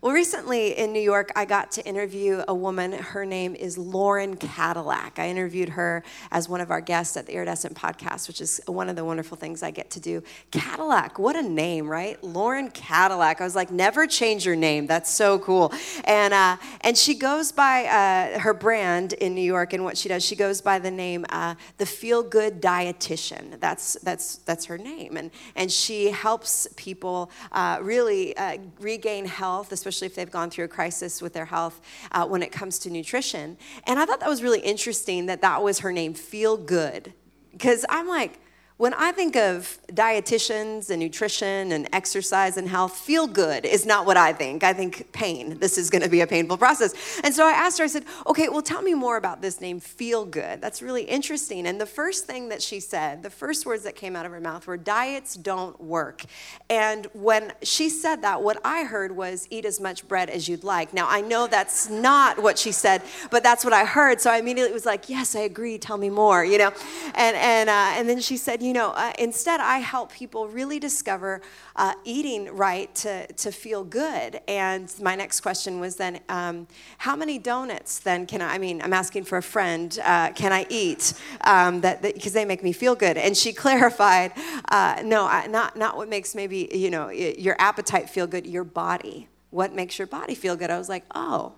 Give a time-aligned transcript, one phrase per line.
[0.00, 2.92] Well, recently in New York, I got to interview a woman.
[2.92, 5.18] Her name is Lauren Cadillac.
[5.18, 8.88] I interviewed her as one of our guests at the Iridescent podcast, which is one
[8.88, 10.22] of the wonderful things I get to do.
[10.52, 12.22] Cadillac, what a name, right?
[12.22, 13.40] Lauren Cadillac.
[13.40, 14.86] I was like, never change your name.
[14.86, 15.72] That's so cool.
[16.04, 20.08] And uh, and she goes by uh, her brand in New York, and what she
[20.08, 23.58] does, she goes by the name uh, the Feel Good Dietitian.
[23.58, 29.72] That's that's that's her name, and and she helps people uh, really uh, regain health,
[29.72, 31.80] especially especially if they've gone through a crisis with their health
[32.12, 33.56] uh, when it comes to nutrition.
[33.86, 37.14] And I thought that was really interesting that that was her name, Feel Good.
[37.52, 38.38] Because I'm like,
[38.78, 44.06] when I think of dietitians and nutrition and exercise and health, feel good is not
[44.06, 44.62] what I think.
[44.62, 45.58] I think pain.
[45.58, 46.94] This is going to be a painful process.
[47.24, 49.80] And so I asked her, I said, okay, well, tell me more about this name,
[49.80, 50.60] feel good.
[50.60, 51.66] That's really interesting.
[51.66, 54.40] And the first thing that she said, the first words that came out of her
[54.40, 56.24] mouth were, diets don't work.
[56.70, 60.62] And when she said that, what I heard was, eat as much bread as you'd
[60.62, 60.94] like.
[60.94, 64.20] Now, I know that's not what she said, but that's what I heard.
[64.20, 65.78] So I immediately was like, yes, I agree.
[65.78, 66.70] Tell me more, you know?
[67.16, 70.78] And, and, uh, and then she said, you know, uh, instead, I help people really
[70.78, 71.40] discover
[71.76, 74.40] uh, eating right to, to feel good.
[74.48, 76.66] And my next question was then, um,
[76.98, 80.52] how many donuts then can I, I mean, I'm asking for a friend, uh, can
[80.52, 81.14] I eat?
[81.42, 83.16] Um, that Because they make me feel good.
[83.16, 84.32] And she clarified,
[84.70, 88.64] uh, no, I, not, not what makes maybe, you know, your appetite feel good, your
[88.64, 89.28] body.
[89.50, 90.70] What makes your body feel good?
[90.70, 91.54] I was like, oh,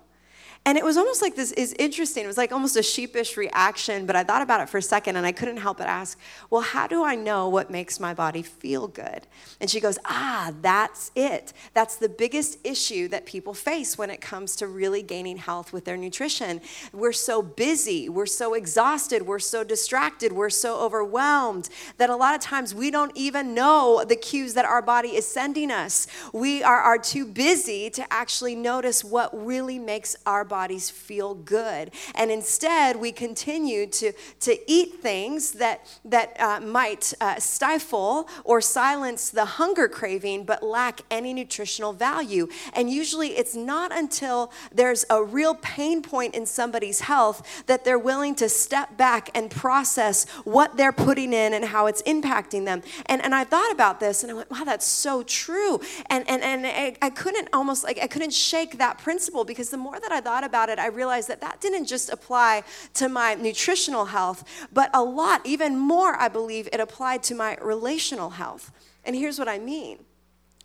[0.63, 2.23] and it was almost like this is interesting.
[2.23, 5.15] It was like almost a sheepish reaction, but I thought about it for a second
[5.15, 6.19] and I couldn't help but ask,
[6.51, 9.25] well, how do I know what makes my body feel good?
[9.59, 11.53] And she goes, ah, that's it.
[11.73, 15.85] That's the biggest issue that people face when it comes to really gaining health with
[15.85, 16.61] their nutrition.
[16.93, 22.35] We're so busy, we're so exhausted, we're so distracted, we're so overwhelmed that a lot
[22.35, 26.05] of times we don't even know the cues that our body is sending us.
[26.33, 31.91] We are, are too busy to actually notice what really makes our bodies feel good.
[32.13, 38.59] And instead, we continue to, to eat things that, that uh, might uh, stifle or
[38.59, 42.49] silence the hunger craving, but lack any nutritional value.
[42.73, 48.05] And usually, it's not until there's a real pain point in somebody's health that they're
[48.11, 52.83] willing to step back and process what they're putting in and how it's impacting them.
[53.05, 55.79] And, and I thought about this and I went, wow, that's so true.
[56.09, 59.77] And, and, and I, I couldn't almost like, I couldn't shake that principle because the
[59.77, 62.63] more that I thought thought about it, I realized that that didn't just apply
[62.95, 64.43] to my nutritional health,
[64.73, 68.71] but a lot, even more, I believe, it applied to my relational health.
[69.03, 69.99] And here's what I mean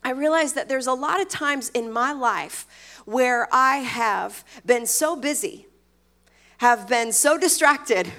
[0.02, 4.86] I realized that there's a lot of times in my life where I have been
[4.86, 5.66] so busy,
[6.58, 8.12] have been so distracted,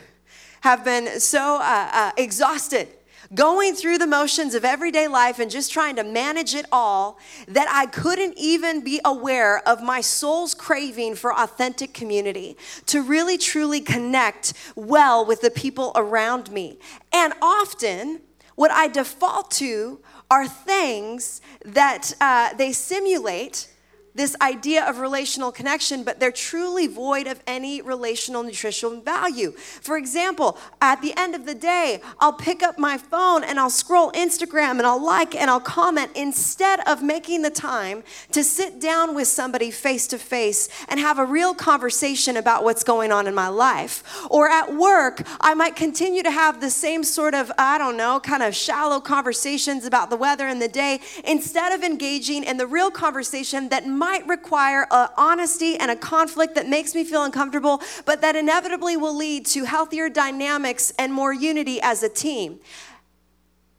[0.61, 2.89] have been so uh, uh, exhausted
[3.33, 7.67] going through the motions of everyday life and just trying to manage it all that
[7.69, 13.81] I couldn't even be aware of my soul's craving for authentic community, to really truly
[13.81, 16.79] connect well with the people around me.
[17.11, 18.21] And often,
[18.55, 19.99] what I default to
[20.31, 23.69] are things that uh, they simulate
[24.17, 29.51] this idea of relational connection, but they're truly void of any relational nutritional value.
[29.51, 33.69] For example, at the end of the day, I'll pick up my phone and I'll
[33.69, 38.81] scroll Instagram and I'll like and I'll comment instead of making the time to sit
[38.81, 43.27] down with somebody face to face and have a real conversation about what's going on
[43.27, 44.03] in my life.
[44.31, 48.19] Or at work, I might continue to have the same sort of, I don't know,
[48.19, 52.65] kind of shallow conversations about the weather and the day instead of engaging in the
[52.65, 57.23] real conversation that might might require a honesty and a conflict that makes me feel
[57.23, 62.57] uncomfortable, but that inevitably will lead to healthier dynamics and more unity as a team.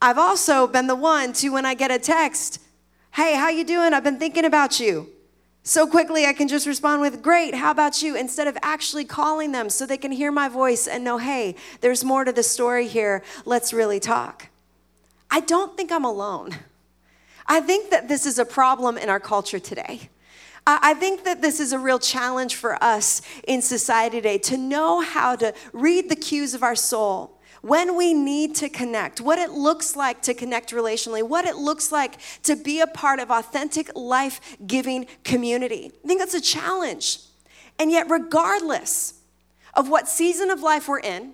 [0.02, 2.60] I've also been the one to when I get a text,
[3.12, 3.94] "Hey, how you doing?
[3.94, 5.08] I've been thinking about you."
[5.62, 9.52] So quickly I can just respond with, "Great, how about you?" instead of actually calling
[9.52, 12.86] them so they can hear my voice and know, "Hey, there's more to the story
[12.86, 13.22] here.
[13.46, 14.48] Let's really talk."
[15.30, 16.50] I don't think I'm alone.
[17.46, 20.10] I think that this is a problem in our culture today.
[20.70, 25.00] I think that this is a real challenge for us in society today to know
[25.00, 29.50] how to read the cues of our soul when we need to connect, what it
[29.50, 33.90] looks like to connect relationally, what it looks like to be a part of authentic,
[33.96, 35.90] life giving community.
[36.04, 37.20] I think that's a challenge.
[37.78, 39.14] And yet, regardless
[39.72, 41.32] of what season of life we're in,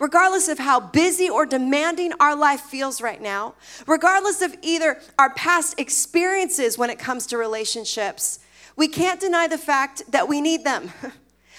[0.00, 3.54] regardless of how busy or demanding our life feels right now,
[3.86, 8.40] regardless of either our past experiences when it comes to relationships,
[8.76, 10.90] we can't deny the fact that we need them.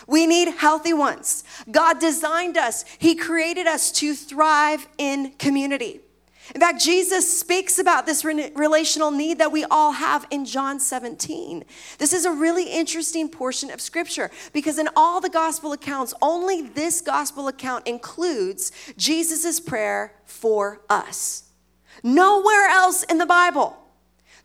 [0.08, 1.44] We need healthy ones.
[1.72, 6.02] God designed us, He created us to thrive in community.
[6.54, 11.64] In fact, Jesus speaks about this relational need that we all have in John 17.
[11.98, 16.62] This is a really interesting portion of scripture because in all the gospel accounts, only
[16.62, 21.46] this gospel account includes Jesus' prayer for us.
[22.04, 23.76] Nowhere else in the Bible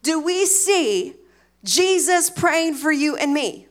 [0.02, 1.16] do we see
[1.64, 3.66] Jesus praying for you and me.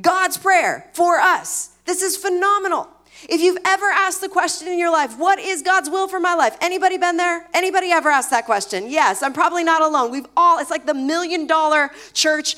[0.00, 1.70] God's prayer for us.
[1.84, 2.88] This is phenomenal.
[3.28, 6.34] If you've ever asked the question in your life, what is God's will for my
[6.34, 6.56] life?
[6.60, 7.46] Anybody been there?
[7.54, 8.90] Anybody ever asked that question?
[8.90, 10.10] Yes, I'm probably not alone.
[10.10, 12.56] We've all, it's like the million dollar church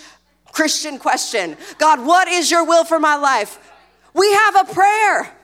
[0.53, 1.57] Christian question.
[1.79, 3.59] God, what is your will for my life?
[4.15, 5.35] We have a prayer.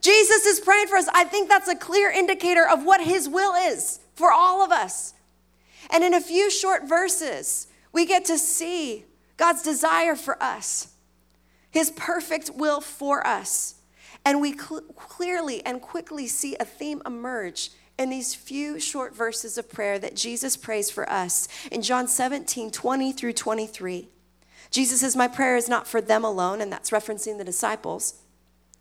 [0.00, 1.08] Jesus is praying for us.
[1.14, 5.14] I think that's a clear indicator of what his will is for all of us.
[5.90, 7.65] And in a few short verses,
[7.96, 9.06] we get to see
[9.38, 10.88] God's desire for us,
[11.70, 13.76] his perfect will for us.
[14.22, 19.56] And we cl- clearly and quickly see a theme emerge in these few short verses
[19.56, 24.08] of prayer that Jesus prays for us in John 17 20 through 23.
[24.70, 28.20] Jesus says, My prayer is not for them alone, and that's referencing the disciples.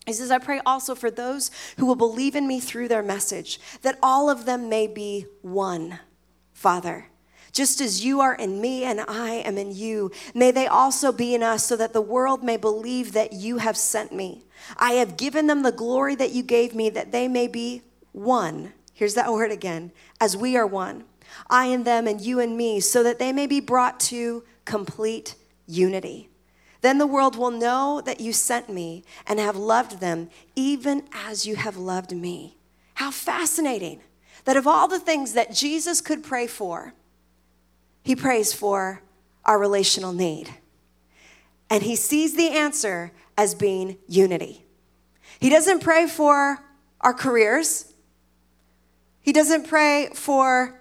[0.06, 3.62] He says, I pray also for those who will believe in me through their message,
[3.82, 6.00] that all of them may be one,
[6.52, 7.06] Father.
[7.56, 11.34] Just as you are in me and I am in you, may they also be
[11.34, 14.44] in us, so that the world may believe that you have sent me.
[14.76, 17.82] I have given them the glory that you gave me, that they may be
[18.12, 18.74] one.
[18.94, 21.06] Here's that word again as we are one.
[21.50, 25.36] I and them, and you and me, so that they may be brought to complete
[25.66, 26.28] unity.
[26.82, 31.48] Then the world will know that you sent me and have loved them, even as
[31.48, 32.58] you have loved me.
[32.96, 34.02] How fascinating
[34.44, 36.94] that of all the things that Jesus could pray for,
[38.06, 39.02] he prays for
[39.44, 40.54] our relational need.
[41.72, 44.64] And he sees the answer as being unity.
[45.40, 46.60] He doesn't pray for
[47.02, 47.92] our careers.
[49.22, 50.80] He doesn't pray for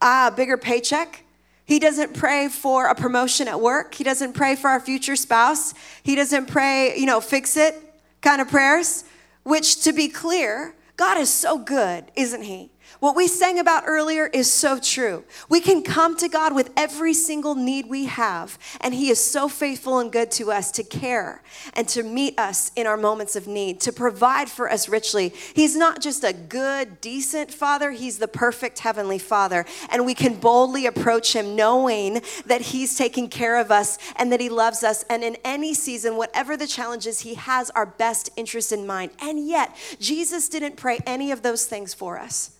[0.00, 1.24] a bigger paycheck.
[1.64, 3.92] He doesn't pray for a promotion at work.
[3.96, 5.74] He doesn't pray for our future spouse.
[6.04, 7.74] He doesn't pray, you know, fix it
[8.20, 9.02] kind of prayers,
[9.42, 12.70] which to be clear, God is so good, isn't He?
[13.04, 15.24] What we sang about earlier is so true.
[15.50, 19.46] We can come to God with every single need we have, and He is so
[19.46, 21.42] faithful and good to us to care
[21.74, 25.34] and to meet us in our moments of need, to provide for us richly.
[25.52, 29.66] He's not just a good, decent Father, He's the perfect Heavenly Father.
[29.90, 34.40] And we can boldly approach Him knowing that He's taking care of us and that
[34.40, 35.04] He loves us.
[35.10, 39.10] And in any season, whatever the challenges, He has our best interest in mind.
[39.20, 42.53] And yet, Jesus didn't pray any of those things for us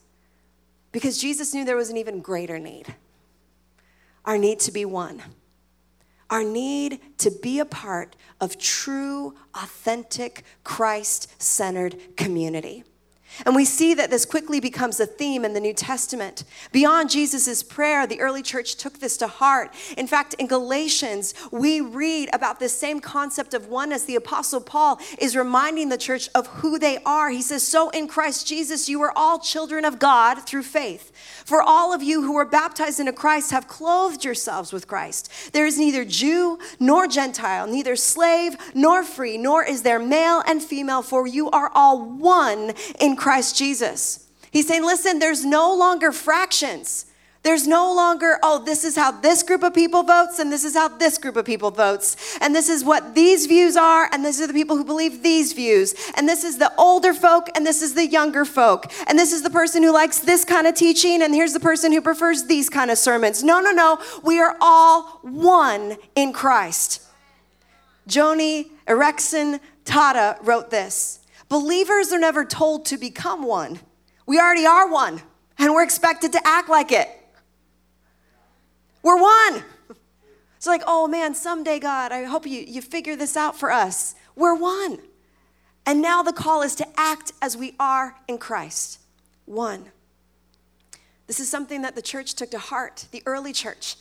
[0.94, 2.94] because Jesus knew there was an even greater need
[4.24, 5.22] our need to be one,
[6.30, 12.84] our need to be a part of true, authentic, Christ centered community.
[13.44, 16.44] And we see that this quickly becomes a theme in the New Testament.
[16.72, 19.74] Beyond Jesus' prayer, the early church took this to heart.
[19.96, 24.04] In fact, in Galatians, we read about this same concept of oneness.
[24.04, 27.30] The Apostle Paul is reminding the church of who they are.
[27.30, 31.12] He says, So in Christ Jesus, you are all children of God through faith.
[31.44, 35.52] For all of you who are baptized into Christ have clothed yourselves with Christ.
[35.52, 40.62] There is neither Jew nor Gentile, neither slave nor free, nor is there male and
[40.62, 44.28] female, for you are all one in Christ Jesus.
[44.50, 47.06] He's saying, listen, there's no longer fractions.
[47.44, 50.74] There's no longer, oh, this is how this group of people votes, and this is
[50.74, 54.40] how this group of people votes, and this is what these views are, and this
[54.40, 57.82] are the people who believe these views, and this is the older folk, and this
[57.82, 61.20] is the younger folk, and this is the person who likes this kind of teaching,
[61.20, 63.44] and here's the person who prefers these kind of sermons.
[63.44, 64.00] No, no, no.
[64.22, 67.02] We are all one in Christ.
[68.08, 71.20] Joni Eareckson Tada wrote this
[71.54, 73.78] Believers are never told to become one.
[74.26, 75.22] We already are one,
[75.56, 77.08] and we're expected to act like it.
[79.04, 79.62] We're one.
[80.56, 84.16] It's like, oh man, someday, God, I hope you, you figure this out for us.
[84.34, 84.98] We're one.
[85.86, 88.98] And now the call is to act as we are in Christ.
[89.44, 89.92] One.
[91.28, 93.94] This is something that the church took to heart, the early church.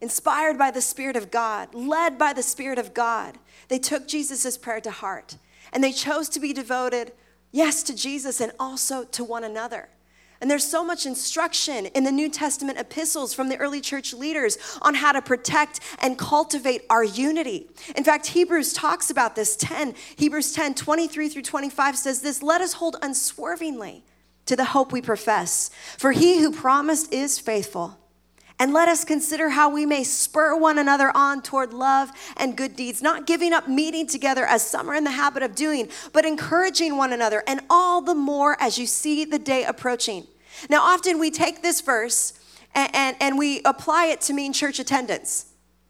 [0.00, 3.36] Inspired by the Spirit of God, led by the Spirit of God,
[3.68, 5.36] they took Jesus' prayer to heart.
[5.72, 7.12] And they chose to be devoted,
[7.50, 9.88] yes, to Jesus and also to one another.
[10.42, 14.58] And there's so much instruction in the New Testament epistles from the early church leaders
[14.82, 17.70] on how to protect and cultivate our unity.
[17.94, 19.94] In fact, Hebrews talks about this 10.
[20.16, 24.02] Hebrews 10, 23 through 25 says this Let us hold unswervingly
[24.46, 28.01] to the hope we profess, for he who promised is faithful.
[28.62, 32.76] And let us consider how we may spur one another on toward love and good
[32.76, 36.24] deeds, not giving up meeting together as some are in the habit of doing, but
[36.24, 40.28] encouraging one another, and all the more as you see the day approaching.
[40.70, 42.34] Now, often we take this verse
[42.72, 45.46] and, and, and we apply it to mean church attendance.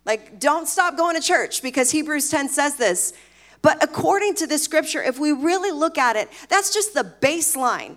[0.07, 3.13] Like, don't stop going to church because Hebrews 10 says this.
[3.61, 7.97] But according to this scripture, if we really look at it, that's just the baseline.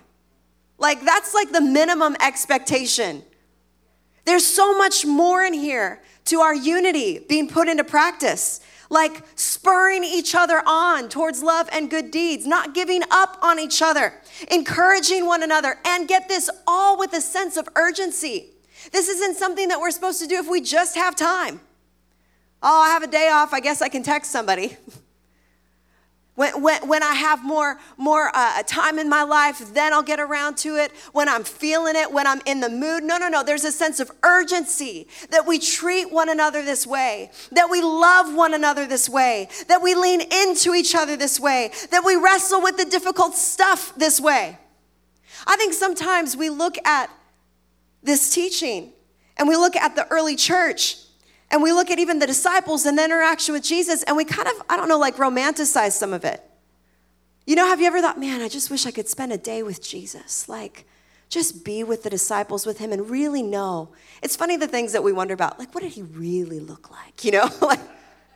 [0.78, 3.24] Like, that's like the minimum expectation.
[4.26, 10.04] There's so much more in here to our unity being put into practice, like spurring
[10.04, 14.14] each other on towards love and good deeds, not giving up on each other,
[14.52, 18.50] encouraging one another, and get this all with a sense of urgency.
[18.92, 21.62] This isn't something that we're supposed to do if we just have time.
[22.62, 24.78] Oh, I have a day off, I guess I can text somebody.
[26.36, 30.20] When, when, when I have more, more uh, time in my life, then I'll get
[30.20, 30.92] around to it.
[31.14, 33.04] When I'm feeling it, when I'm in the mood.
[33.04, 33.42] No, no, no.
[33.42, 38.36] There's a sense of urgency that we treat one another this way, that we love
[38.36, 42.62] one another this way, that we lean into each other this way, that we wrestle
[42.62, 44.60] with the difficult stuff this way.
[45.48, 47.10] I think sometimes we look at
[48.04, 48.92] this teaching
[49.38, 50.98] and we look at the early church
[51.56, 54.50] and we look at even the disciples and the interaction with Jesus, and we kind
[54.50, 56.44] of, I don't know, like romanticize some of it.
[57.48, 59.64] You know, have you ever thought, man, I just wish I could spend a day
[59.64, 60.50] with Jesus?
[60.50, 60.86] Like,
[61.30, 63.94] just be with the disciples with him and really know.
[64.22, 67.24] It's funny the things that we wonder about, like, what did he really look like?
[67.24, 67.80] You know, like,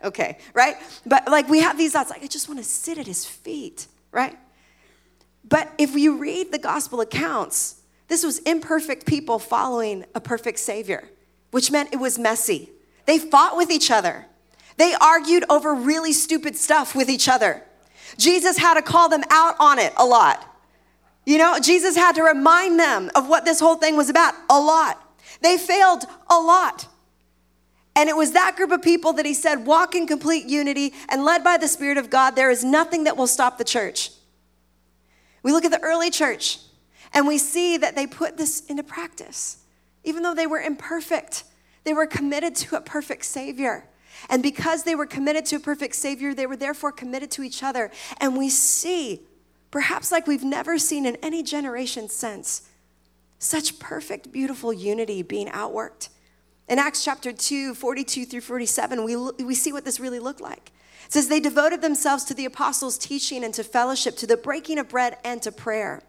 [0.01, 0.77] okay, right?
[1.05, 3.87] But like, we have these thoughts, like, I just want to sit at his feet,
[4.13, 4.39] right?
[5.43, 11.09] But if you read the gospel accounts, this was imperfect people following a perfect Savior,
[11.51, 12.69] which meant it was messy.
[13.09, 14.27] They fought with each other.
[14.77, 17.63] They argued over really stupid stuff with each other.
[18.19, 20.45] Jesus had to call them out on it a lot.
[21.25, 24.59] You know, Jesus had to remind them of what this whole thing was about a
[24.59, 25.01] lot.
[25.41, 26.87] They failed a lot.
[27.95, 31.25] And it was that group of people that he said, walk in complete unity and
[31.25, 34.11] led by the Spirit of God, there is nothing that will stop the church.
[35.41, 36.59] We look at the early church
[37.11, 39.57] and we see that they put this into practice,
[40.03, 41.45] even though they were imperfect.
[41.83, 43.85] They were committed to a perfect Savior.
[44.29, 47.63] And because they were committed to a perfect Savior, they were therefore committed to each
[47.63, 47.91] other.
[48.19, 49.21] And we see,
[49.71, 52.63] perhaps like we've never seen in any generation since,
[53.37, 56.09] such perfect, beautiful unity being outworked.
[56.67, 60.71] In Acts chapter 2, 42 through 47, we, we see what this really looked like.
[61.05, 64.77] It says, They devoted themselves to the apostles' teaching and to fellowship, to the breaking
[64.77, 66.03] of bread and to prayer.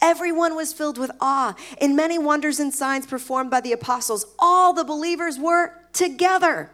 [0.00, 1.54] Everyone was filled with awe.
[1.80, 6.70] In many wonders and signs performed by the apostles, all the believers were together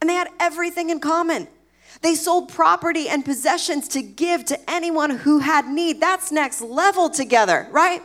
[0.00, 1.48] and they had everything in common.
[2.02, 6.00] They sold property and possessions to give to anyone who had need.
[6.00, 8.02] That's next level together, right?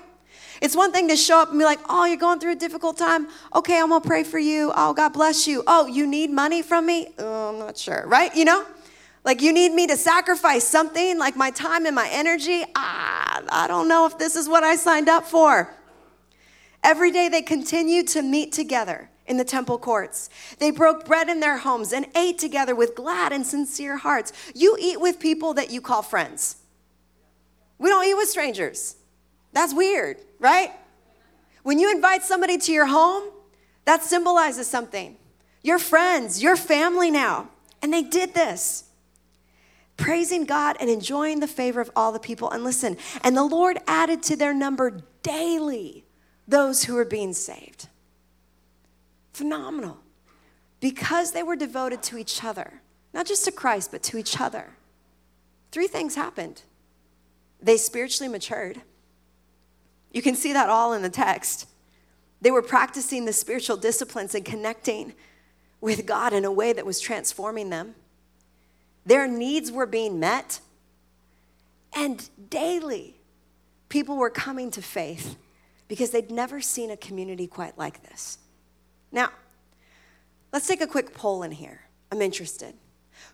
[0.61, 2.97] It's one thing to show up and be like, oh, you're going through a difficult
[2.97, 3.27] time.
[3.55, 4.71] Okay, I'm gonna pray for you.
[4.75, 5.63] Oh, God bless you.
[5.67, 7.07] Oh, you need money from me?
[7.17, 8.33] Oh, I'm not sure, right?
[8.35, 8.65] You know?
[9.29, 12.65] Like, you need me to sacrifice something, like my time and my energy.
[12.75, 15.71] Ah, I don't know if this is what I signed up for.
[16.83, 20.31] Every day they continued to meet together in the temple courts.
[20.57, 24.33] They broke bread in their homes and ate together with glad and sincere hearts.
[24.55, 26.55] You eat with people that you call friends.
[27.77, 28.95] We don't eat with strangers.
[29.53, 30.71] That's weird, right?
[31.61, 33.29] When you invite somebody to your home,
[33.85, 35.17] that symbolizes something.
[35.61, 37.49] Your friends, your family now.
[37.83, 38.85] And they did this
[39.99, 42.49] praising God and enjoying the favor of all the people.
[42.49, 46.05] And listen, and the Lord added to their number daily
[46.47, 47.87] those who were being saved.
[49.33, 49.99] Phenomenal.
[50.79, 52.81] Because they were devoted to each other,
[53.13, 54.71] not just to Christ, but to each other.
[55.71, 56.63] Three things happened.
[57.61, 58.81] They spiritually matured.
[60.11, 61.67] You can see that all in the text.
[62.41, 65.13] They were practicing the spiritual disciplines and connecting
[65.81, 67.95] with God in a way that was transforming them.
[69.09, 70.59] Their needs were being met.
[71.93, 73.15] And daily,
[73.89, 75.35] people were coming to faith
[75.87, 78.37] because they'd never seen a community quite like this.
[79.11, 79.29] Now,
[80.53, 81.81] let's take a quick poll in here.
[82.11, 82.75] I'm interested.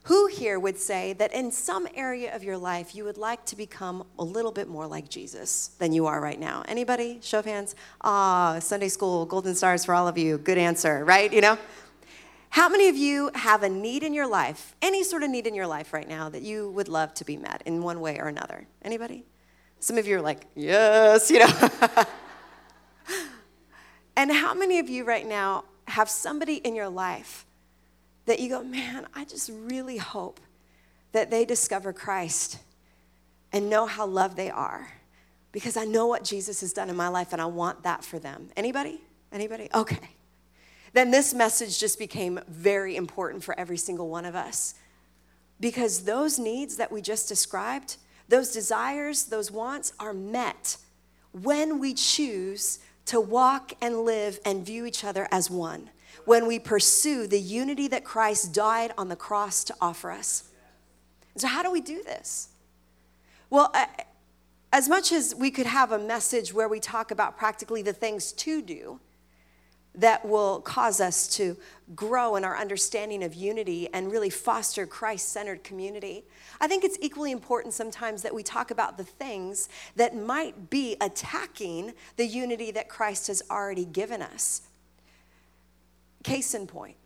[0.03, 3.57] Who here would say that in some area of your life you would like to
[3.57, 6.63] become a little bit more like Jesus than you are right now?
[6.69, 7.19] Anybody?
[7.21, 7.75] Show of hands.
[7.99, 10.37] Ah, Sunday school, golden stars for all of you.
[10.37, 11.31] Good answer, right?
[11.33, 11.57] You know?
[12.49, 15.55] How many of you have a need in your life, any sort of need in
[15.55, 18.27] your life right now that you would love to be met in one way or
[18.27, 18.65] another?
[18.81, 19.25] Anybody?
[19.79, 21.69] Some of you are like, yes, you know.
[24.15, 27.45] and how many of you right now have somebody in your life
[28.25, 30.39] that you go, man, I just really hope
[31.11, 32.59] that they discover Christ
[33.51, 34.87] and know how loved they are
[35.51, 38.17] because I know what Jesus has done in my life and I want that for
[38.17, 38.49] them.
[38.57, 39.01] Anybody?
[39.31, 39.69] Anybody?
[39.73, 40.09] Okay
[40.95, 44.75] then this message just became very important for every single one of us.
[45.59, 47.97] Because those needs that we just described,
[48.29, 50.77] those desires, those wants are met
[51.33, 55.89] when we choose to walk and live and view each other as one
[56.23, 60.45] when we pursue the unity that Christ died on the cross to offer us.
[61.35, 62.47] So, how do we do this?
[63.49, 63.85] Well, uh,
[64.71, 68.31] as much as we could have a message where we talk about practically the things
[68.31, 69.01] to do
[69.97, 71.57] that will cause us to
[71.95, 76.23] grow in our understanding of unity and really foster Christ centered community,
[76.59, 80.97] I think it's equally important sometimes that we talk about the things that might be
[81.01, 84.61] attacking the unity that Christ has already given us.
[86.23, 86.97] Case in point,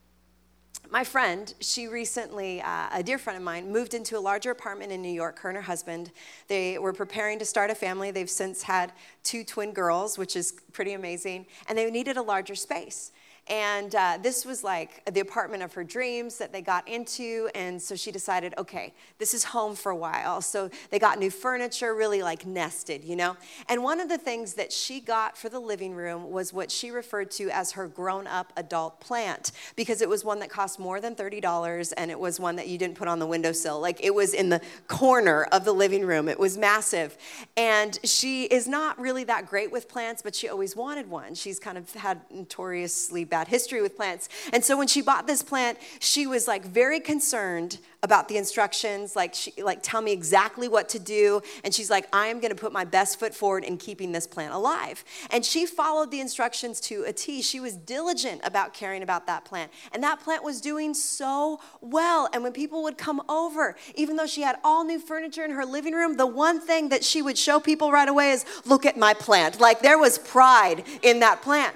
[0.91, 4.91] my friend, she recently, uh, a dear friend of mine, moved into a larger apartment
[4.91, 5.39] in New York.
[5.39, 6.11] Her and her husband,
[6.47, 8.11] they were preparing to start a family.
[8.11, 8.91] They've since had
[9.23, 13.11] two twin girls, which is pretty amazing, and they needed a larger space.
[13.49, 17.49] And uh, this was like the apartment of her dreams that they got into.
[17.55, 20.41] And so she decided, okay, this is home for a while.
[20.41, 23.35] So they got new furniture, really like nested, you know?
[23.67, 26.91] And one of the things that she got for the living room was what she
[26.91, 31.01] referred to as her grown up adult plant, because it was one that cost more
[31.01, 33.79] than $30 and it was one that you didn't put on the windowsill.
[33.79, 37.17] Like it was in the corner of the living room, it was massive.
[37.57, 41.33] And she is not really that great with plants, but she always wanted one.
[41.33, 44.29] She's kind of had notoriously bad history with plants.
[44.51, 49.15] And so when she bought this plant, she was like very concerned about the instructions,
[49.15, 51.41] like she like tell me exactly what to do.
[51.63, 54.53] And she's like, I am gonna put my best foot forward in keeping this plant
[54.53, 55.03] alive.
[55.31, 57.41] And she followed the instructions to a T.
[57.41, 59.71] She was diligent about caring about that plant.
[59.91, 62.29] And that plant was doing so well.
[62.31, 65.65] And when people would come over, even though she had all new furniture in her
[65.65, 68.97] living room, the one thing that she would show people right away is, look at
[68.97, 69.59] my plant.
[69.59, 71.75] Like there was pride in that plant.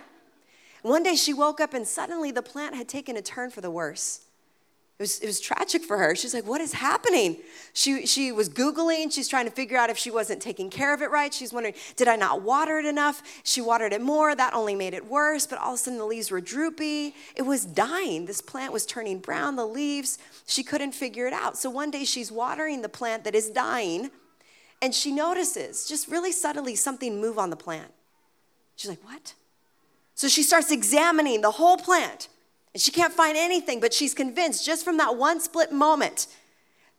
[0.84, 3.72] One day she woke up and suddenly the plant had taken a turn for the
[3.72, 4.26] worse.
[5.00, 6.16] It was, it was tragic for her.
[6.16, 7.38] She's like, What is happening?
[7.74, 9.12] She, she was Googling.
[9.12, 11.34] She's trying to figure out if she wasn't taking care of it right.
[11.34, 13.24] She's wondering, Did I not water it enough?
[13.44, 14.36] She watered it more.
[14.36, 15.48] That only made it worse.
[15.48, 17.16] But all of a sudden, the leaves were droopy.
[17.36, 18.26] It was dying.
[18.26, 20.20] This plant was turning brown, the leaves.
[20.46, 21.58] She couldn't figure it out.
[21.58, 24.12] So one day, she's watering the plant that is dying,
[24.80, 27.92] and she notices, just really subtly, something move on the plant.
[28.76, 29.34] She's like, What?
[30.16, 32.28] So she starts examining the whole plant.
[32.74, 36.28] And she can't find anything, but she's convinced just from that one split moment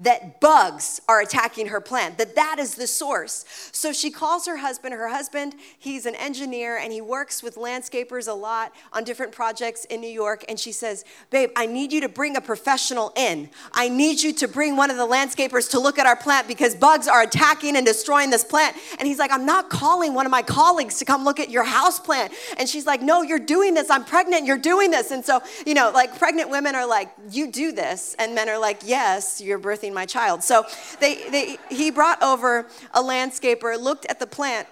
[0.00, 3.44] that bugs are attacking her plant, that that is the source.
[3.70, 4.92] So she calls her husband.
[4.92, 9.85] Her husband, he's an engineer and he works with landscapers a lot on different projects
[9.85, 10.44] in New York.
[10.48, 13.48] And she says, Babe, I need you to bring a professional in.
[13.72, 16.74] I need you to bring one of the landscapers to look at our plant because
[16.74, 18.76] bugs are attacking and destroying this plant.
[18.98, 21.64] And he's like, I'm not calling one of my colleagues to come look at your
[21.64, 22.33] house plant.
[22.59, 23.90] And she's like, No, you're doing this.
[23.90, 24.44] I'm pregnant.
[24.44, 25.12] You're doing this.
[25.12, 28.16] And so, you know, like pregnant women are like, You do this.
[28.18, 30.42] And men are like, Yes, you're birthing birthing my child.
[30.42, 30.64] So
[31.01, 34.68] they, they, he brought over a landscaper, looked at the plant,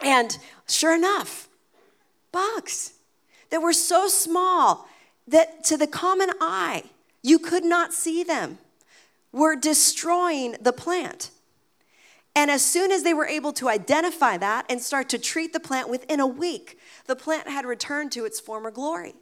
[0.00, 0.36] and
[0.68, 1.48] sure enough,
[2.32, 2.94] bugs
[3.50, 4.88] that were so small
[5.26, 6.84] that to the common eye,
[7.22, 8.58] you could not see them,
[9.32, 11.30] were destroying the plant.
[12.36, 15.58] And as soon as they were able to identify that and start to treat the
[15.58, 19.14] plant within a week, the plant had returned to its former glory.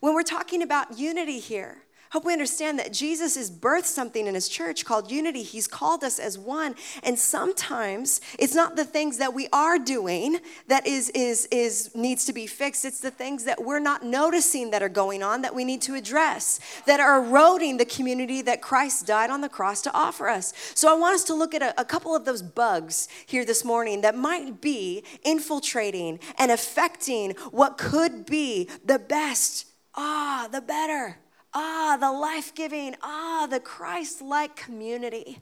[0.00, 1.85] When we're talking about unity here,
[2.16, 5.42] hope we understand that Jesus has birthed something in his church called unity.
[5.42, 6.74] He's called us as one.
[7.02, 12.24] And sometimes it's not the things that we are doing that is, is, is needs
[12.24, 12.86] to be fixed.
[12.86, 15.94] It's the things that we're not noticing that are going on that we need to
[15.94, 20.54] address, that are eroding the community that Christ died on the cross to offer us.
[20.74, 23.62] So I want us to look at a, a couple of those bugs here this
[23.62, 31.18] morning that might be infiltrating and affecting what could be the best, ah, the better
[31.56, 35.40] ah, the life giving, ah, the Christ like community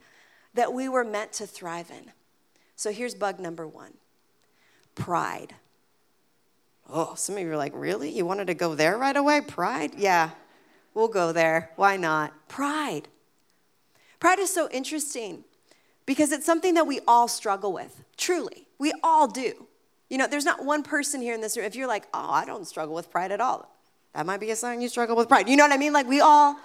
[0.53, 2.11] that we were meant to thrive in.
[2.77, 3.93] So here's bug number one
[4.95, 5.53] pride.
[6.89, 8.09] Oh, some of you are like, really?
[8.09, 9.41] You wanted to go there right away?
[9.41, 9.91] Pride?
[9.97, 10.29] Yeah,
[10.93, 11.71] we'll go there.
[11.75, 12.47] Why not?
[12.47, 13.09] Pride.
[14.19, 15.43] Pride is so interesting
[16.05, 18.67] because it's something that we all struggle with, truly.
[18.79, 19.67] We all do.
[20.09, 21.65] You know, there's not one person here in this room.
[21.65, 23.74] If you're like, oh, I don't struggle with pride at all,
[24.15, 25.49] that might be a sign you struggle with pride.
[25.49, 25.91] You know what I mean?
[25.91, 26.55] Like we all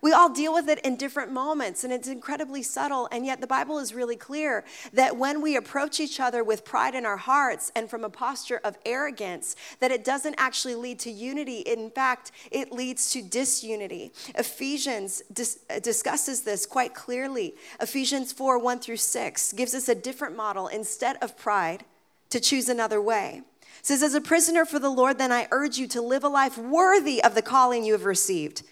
[0.00, 3.48] we all deal with it in different moments and it's incredibly subtle and yet the
[3.48, 7.72] Bible is really clear that when we approach each other with pride in our hearts
[7.74, 12.30] and from a posture of arrogance that it doesn't actually lead to unity in fact
[12.52, 14.12] it leads to disunity.
[14.36, 17.54] Ephesians dis- uh, discusses this quite clearly.
[17.80, 21.84] Ephesians 4 1 through 6 gives us a different model instead of pride
[22.30, 23.42] to choose another way
[23.82, 26.58] says, As a prisoner for the Lord, then I urge you to live a life
[26.58, 28.62] worthy of the calling you have received.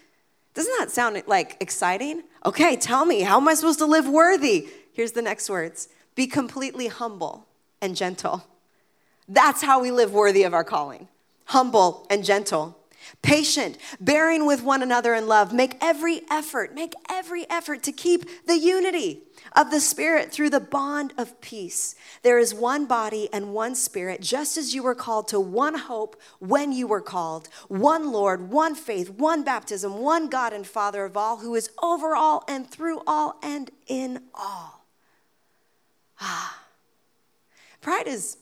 [0.53, 2.23] Doesn't that sound like exciting?
[2.45, 4.67] Okay, tell me, how am I supposed to live worthy?
[4.91, 7.47] Here's the next words be completely humble
[7.81, 8.43] and gentle.
[9.27, 11.07] That's how we live worthy of our calling
[11.45, 12.77] humble and gentle,
[13.21, 15.53] patient, bearing with one another in love.
[15.53, 19.21] Make every effort, make every effort to keep the unity
[19.57, 21.95] of the Spirit through the bond of peace.
[22.21, 26.15] There is one body and one Spirit, just as you were called to one hope
[26.37, 31.17] when you were called, one Lord, one faith, one baptism, one God and Father of
[31.17, 34.85] all, who is over all and through all and in all.
[36.21, 36.61] Ah.
[37.81, 38.37] Pride is,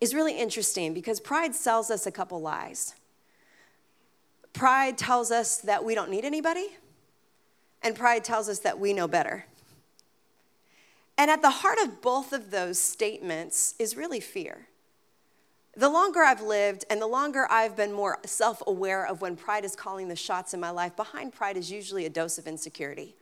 [0.00, 2.94] is really interesting because pride sells us a couple lies.
[4.54, 6.68] Pride tells us that we don't need anybody,
[7.82, 9.44] and pride tells us that we know better.
[11.18, 14.68] And at the heart of both of those statements is really fear.
[15.76, 19.64] The longer I've lived and the longer I've been more self aware of when pride
[19.64, 23.14] is calling the shots in my life, behind pride is usually a dose of insecurity.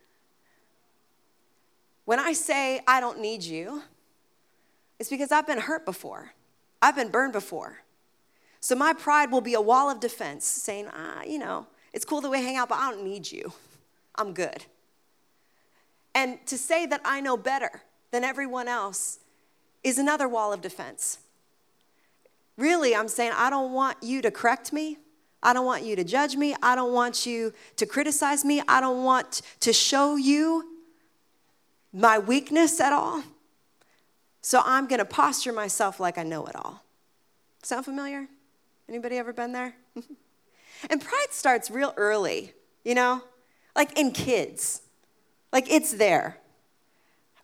[2.04, 3.82] When I say, I don't need you,
[4.98, 6.32] it's because I've been hurt before,
[6.80, 7.80] I've been burned before.
[8.60, 12.20] So my pride will be a wall of defense saying, ah, you know, it's cool
[12.22, 13.52] that we hang out, but I don't need you.
[14.14, 14.64] I'm good.
[16.14, 19.18] And to say that I know better than everyone else
[19.82, 21.18] is another wall of defense.
[22.56, 24.98] Really, I'm saying, I don't want you to correct me.
[25.42, 26.54] I don't want you to judge me.
[26.62, 28.62] I don't want you to criticize me.
[28.66, 30.78] I don't want to show you
[31.92, 33.22] my weakness at all.
[34.40, 36.82] So I'm going to posture myself like I know it all.
[37.62, 38.26] Sound familiar?
[38.88, 39.74] Anybody ever been there?
[40.90, 42.52] and pride starts real early,
[42.84, 43.22] you know?
[43.74, 44.82] Like in kids.
[45.54, 46.36] Like it's there.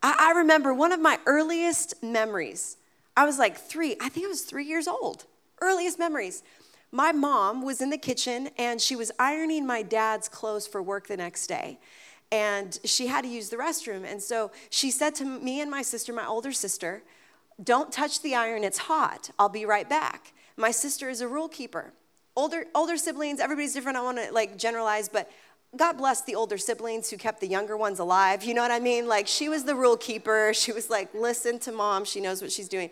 [0.03, 2.77] I, I remember one of my earliest memories.
[3.17, 5.27] I was like three, I think I was three years old.
[5.63, 6.43] Earliest memories.
[6.91, 11.07] My mom was in the kitchen and she was ironing my dad's clothes for work
[11.07, 11.79] the next day.
[12.33, 14.05] And she had to use the restroom.
[14.05, 17.03] And so she said to me and my sister, my older sister,
[17.63, 19.31] Don't touch the iron, it's hot.
[19.39, 20.33] I'll be right back.
[20.57, 21.93] My sister is a rule keeper.
[22.35, 23.99] Older, older siblings, everybody's different.
[23.99, 25.31] I want to like generalize, but
[25.77, 28.43] God bless the older siblings who kept the younger ones alive.
[28.43, 29.07] You know what I mean?
[29.07, 30.53] Like, she was the rule keeper.
[30.61, 32.91] She was like, listen to mom, she knows what she's doing.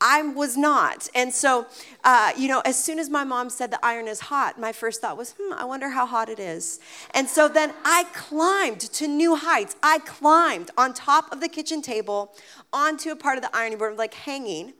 [0.00, 1.08] I was not.
[1.14, 1.66] And so,
[2.04, 5.00] uh, you know, as soon as my mom said the iron is hot, my first
[5.02, 6.80] thought was, hmm, I wonder how hot it is.
[7.14, 9.76] And so then I climbed to new heights.
[9.82, 12.34] I climbed on top of the kitchen table
[12.72, 14.72] onto a part of the ironing board, like hanging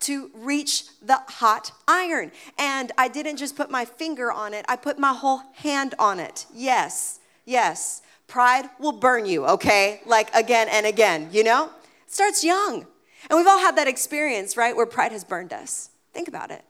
[0.00, 2.32] to reach the hot iron.
[2.58, 6.20] And I didn't just put my finger on it, I put my whole hand on
[6.20, 6.46] it.
[6.52, 8.02] Yes, yes.
[8.26, 10.00] Pride will burn you, okay?
[10.06, 11.70] Like again and again, you know?
[12.06, 12.86] It starts young.
[13.30, 15.90] And we've all had that experience, right, where pride has burned us.
[16.12, 16.64] Think about it.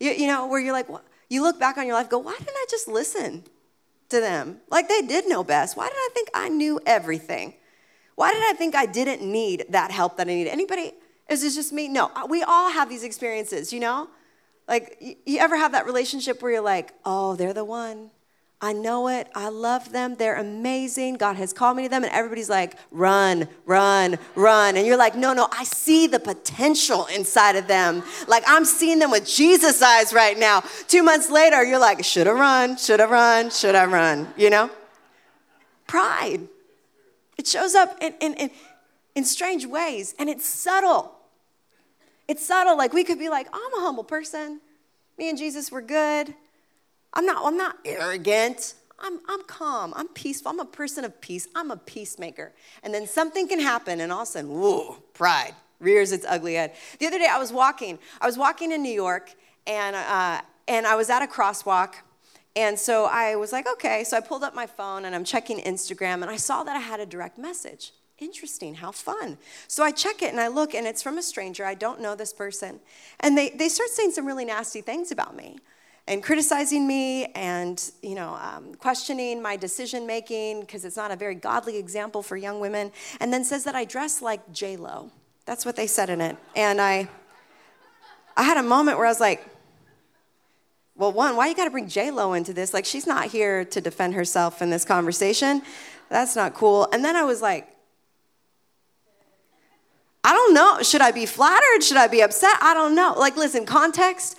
[0.00, 0.86] You, you know, where you're like,
[1.28, 3.44] you look back on your life, go, why didn't I just listen
[4.08, 4.58] to them?
[4.70, 5.76] Like they did know best.
[5.76, 7.54] Why did I think I knew everything?
[8.14, 10.50] Why did I think I didn't need that help that I needed?
[10.50, 10.92] Anybody
[11.28, 11.88] is this just me?
[11.88, 14.08] No, uh, we all have these experiences, you know?
[14.66, 18.10] Like, you ever have that relationship where you're like, oh, they're the one.
[18.60, 19.28] I know it.
[19.36, 20.16] I love them.
[20.16, 21.14] They're amazing.
[21.14, 22.02] God has called me to them.
[22.02, 24.76] And everybody's like, run, run, run.
[24.76, 28.02] And you're like, no, no, I see the potential inside of them.
[28.26, 30.64] Like, I'm seeing them with Jesus' eyes right now.
[30.88, 32.76] Two months later, you're like, should I run?
[32.76, 33.50] Should I run?
[33.50, 34.26] Should I run?
[34.36, 34.70] You know?
[35.86, 36.40] Pride.
[37.36, 38.50] It shows up in, in, in,
[39.14, 41.14] in strange ways, and it's subtle.
[42.28, 42.76] It's subtle.
[42.76, 44.60] Like we could be like, I'm a humble person.
[45.18, 46.34] Me and Jesus were good.
[47.14, 48.74] I'm not, I'm not arrogant.
[49.00, 49.94] I'm, I'm calm.
[49.96, 50.50] I'm peaceful.
[50.50, 51.48] I'm a person of peace.
[51.54, 52.52] I'm a peacemaker.
[52.82, 56.54] And then something can happen, and all of a sudden, whoa, pride rears its ugly
[56.54, 56.72] head.
[56.98, 57.98] The other day, I was walking.
[58.20, 59.32] I was walking in New York,
[59.66, 61.94] and, uh, and I was at a crosswalk.
[62.56, 64.02] And so I was like, okay.
[64.02, 66.80] So I pulled up my phone and I'm checking Instagram, and I saw that I
[66.80, 67.92] had a direct message.
[68.18, 69.38] Interesting, how fun.
[69.68, 71.64] So I check it and I look, and it's from a stranger.
[71.64, 72.80] I don't know this person.
[73.20, 75.58] And they, they start saying some really nasty things about me
[76.08, 81.16] and criticizing me and you know um, questioning my decision making because it's not a
[81.16, 85.10] very godly example for young women and then says that i dress like j lo
[85.44, 87.06] that's what they said in it and i
[88.36, 89.46] i had a moment where i was like
[90.96, 93.64] well one why you got to bring j lo into this like she's not here
[93.64, 95.60] to defend herself in this conversation
[96.08, 97.68] that's not cool and then i was like
[100.24, 100.82] I don't know.
[100.82, 101.82] Should I be flattered?
[101.82, 102.56] Should I be upset?
[102.60, 103.14] I don't know.
[103.16, 104.36] Like, listen, context.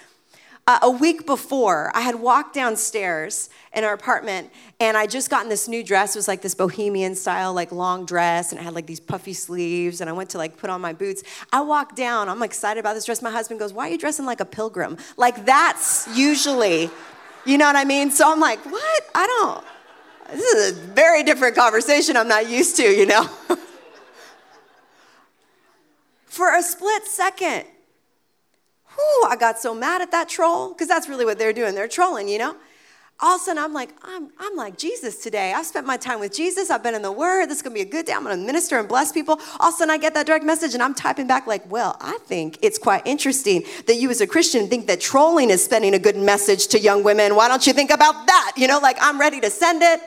[0.67, 5.49] Uh, a week before, I had walked downstairs in our apartment and I just gotten
[5.49, 6.15] this new dress.
[6.15, 9.33] It was like this bohemian style, like long dress, and it had like these puffy
[9.33, 9.99] sleeves.
[9.99, 11.23] And I went to like put on my boots.
[11.51, 13.23] I walked down, I'm excited about this dress.
[13.23, 14.97] My husband goes, Why are you dressing like a pilgrim?
[15.17, 16.91] Like, that's usually,
[17.45, 18.11] you know what I mean?
[18.11, 19.03] So I'm like, What?
[19.15, 20.37] I don't.
[20.37, 23.27] This is a very different conversation I'm not used to, you know?
[26.29, 27.65] For a split second,
[28.95, 31.75] whew, I got so mad at that troll, because that's really what they're doing.
[31.75, 32.55] They're trolling, you know?
[33.21, 35.53] all of a sudden I'm like, I'm, I'm like Jesus today.
[35.53, 36.69] I've spent my time with Jesus.
[36.69, 37.47] I've been in the Word.
[37.47, 38.13] This is going to be a good day.
[38.13, 39.39] I'm going to minister and bless people.
[39.59, 41.97] All of a sudden I get that direct message and I'm typing back, like, well,
[41.99, 45.93] I think it's quite interesting that you as a Christian think that trolling is sending
[45.93, 47.35] a good message to young women.
[47.35, 48.53] Why don't you think about that?
[48.55, 49.99] You know, like I'm ready to send it.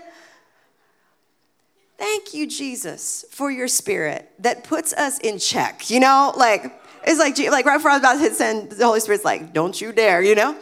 [2.03, 5.89] Thank you, Jesus, for your spirit that puts us in check.
[5.89, 6.65] You know, like,
[7.07, 9.53] it's like, like right before I was about to hit send, the Holy Spirit's like,
[9.53, 10.59] don't you dare, you know?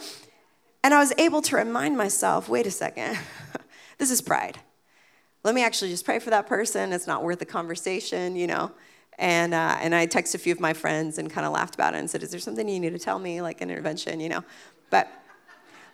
[0.85, 3.19] And I was able to remind myself wait a second,
[3.99, 4.59] this is pride.
[5.43, 6.93] Let me actually just pray for that person.
[6.93, 8.71] It's not worth the conversation, you know.
[9.19, 11.95] And, uh, and I texted a few of my friends and kind of laughed about
[11.95, 14.29] it and said, Is there something you need to tell me, like an intervention, you
[14.29, 14.45] know?
[14.91, 15.11] But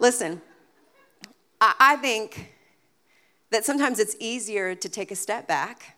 [0.01, 0.43] listen,
[1.61, 2.56] I, I think
[3.51, 5.97] that sometimes it's easier to take a step back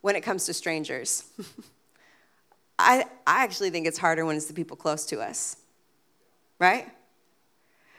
[0.00, 1.24] when it comes to strangers.
[2.78, 5.56] I, I actually think it's harder when it's the people close to us,
[6.58, 6.88] right?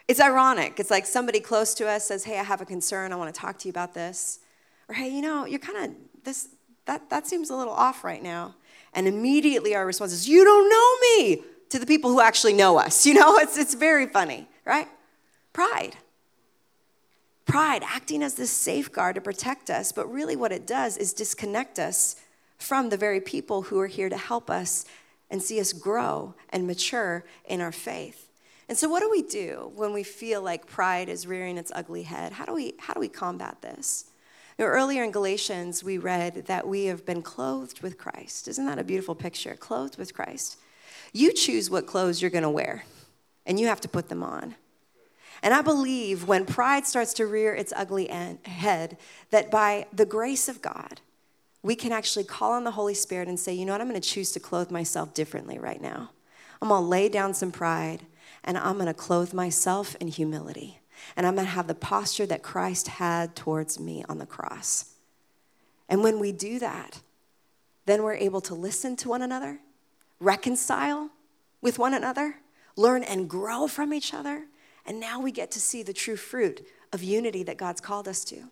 [0.07, 0.79] It's ironic.
[0.79, 3.11] It's like somebody close to us says, Hey, I have a concern.
[3.11, 4.39] I want to talk to you about this.
[4.87, 6.49] Or, Hey, you know, you're kind of this,
[6.85, 8.55] that, that seems a little off right now.
[8.93, 12.77] And immediately our response is, You don't know me to the people who actually know
[12.77, 13.05] us.
[13.05, 14.87] You know, it's, it's very funny, right?
[15.53, 15.95] Pride.
[17.45, 21.77] Pride acting as this safeguard to protect us, but really what it does is disconnect
[21.77, 22.15] us
[22.57, 24.85] from the very people who are here to help us
[25.29, 28.29] and see us grow and mature in our faith.
[28.67, 32.03] And so, what do we do when we feel like pride is rearing its ugly
[32.03, 32.33] head?
[32.33, 34.05] How do we, how do we combat this?
[34.57, 38.47] You know, earlier in Galatians, we read that we have been clothed with Christ.
[38.47, 39.55] Isn't that a beautiful picture?
[39.55, 40.57] Clothed with Christ.
[41.13, 42.85] You choose what clothes you're going to wear,
[43.45, 44.55] and you have to put them on.
[45.45, 48.97] And I believe when pride starts to rear its ugly head,
[49.29, 51.01] that by the grace of God,
[51.61, 54.01] we can actually call on the Holy Spirit and say, you know what, I'm going
[54.01, 56.09] to choose to clothe myself differently right now.
[56.59, 58.07] I'm going to lay down some pride
[58.43, 60.79] and I'm going to clothe myself in humility.
[61.15, 64.93] And I'm going to have the posture that Christ had towards me on the cross.
[65.87, 67.01] And when we do that,
[67.85, 69.59] then we're able to listen to one another,
[70.19, 71.11] reconcile
[71.61, 72.37] with one another,
[72.75, 74.45] learn and grow from each other.
[74.85, 78.23] And now we get to see the true fruit of unity that God's called us
[78.25, 78.49] to.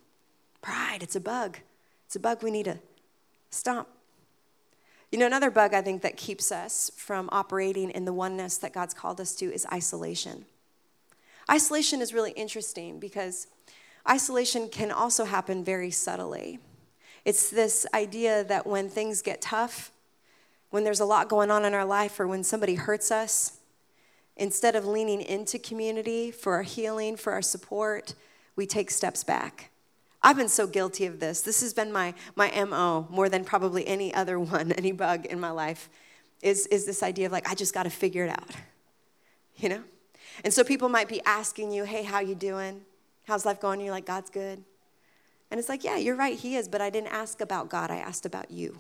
[0.62, 1.60] Pride, it's a bug.
[2.06, 2.80] It's a bug we need to
[3.52, 3.88] stomp.
[5.12, 8.74] You know, another bug I think that keeps us from operating in the oneness that
[8.74, 10.46] God's called us to is isolation.
[11.52, 13.48] Isolation is really interesting because
[14.10, 16.60] isolation can also happen very subtly.
[17.26, 19.92] It's this idea that when things get tough,
[20.72, 23.60] when there's a lot going on in our life, or when somebody hurts us,
[24.38, 28.16] instead of leaning into community for our healing, for our support,
[28.56, 29.70] we take steps back.
[30.22, 31.42] I've been so guilty of this.
[31.42, 35.40] This has been my, my MO more than probably any other one, any bug in
[35.40, 35.90] my life,
[36.42, 38.50] is, is this idea of like, I just got to figure it out,
[39.58, 39.84] you know?
[40.44, 42.82] And so people might be asking you, hey, how you doing?
[43.26, 43.80] How's life going?
[43.80, 44.64] And you're like, God's good.
[45.52, 47.98] And it's like, yeah, you're right, he is, but I didn't ask about God, I
[47.98, 48.80] asked about you.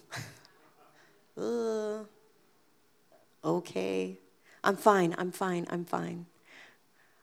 [1.37, 1.99] uh,
[3.45, 4.17] okay.
[4.63, 6.25] I'm fine, I'm fine, I'm fine.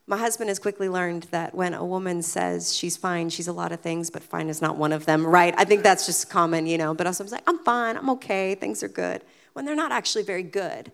[0.06, 3.70] My husband has quickly learned that when a woman says she's fine, she's a lot
[3.70, 5.54] of things, but fine is not one of them, right?
[5.56, 6.94] I think that's just common, you know.
[6.94, 9.22] But also, I'm like, I'm fine, I'm okay, things are good,
[9.52, 10.90] when they're not actually very good.